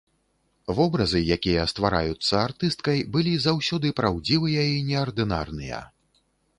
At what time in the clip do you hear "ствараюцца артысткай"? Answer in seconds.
1.73-3.05